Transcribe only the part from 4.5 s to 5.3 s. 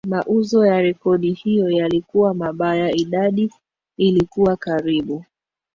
karibu